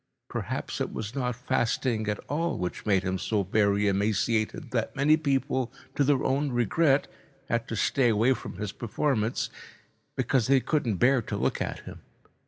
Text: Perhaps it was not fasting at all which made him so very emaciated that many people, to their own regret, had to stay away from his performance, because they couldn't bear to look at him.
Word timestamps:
Perhaps 0.29 0.81
it 0.81 0.91
was 0.91 1.13
not 1.13 1.35
fasting 1.35 2.07
at 2.07 2.17
all 2.21 2.57
which 2.57 2.87
made 2.87 3.03
him 3.03 3.19
so 3.19 3.43
very 3.43 3.87
emaciated 3.87 4.71
that 4.71 4.95
many 4.95 5.15
people, 5.15 5.71
to 5.93 6.03
their 6.03 6.23
own 6.23 6.51
regret, 6.51 7.07
had 7.49 7.67
to 7.67 7.75
stay 7.75 8.09
away 8.09 8.33
from 8.33 8.57
his 8.57 8.71
performance, 8.71 9.51
because 10.17 10.47
they 10.47 10.59
couldn't 10.59 10.95
bear 10.97 11.21
to 11.21 11.37
look 11.37 11.61
at 11.61 11.81
him. 11.81 11.99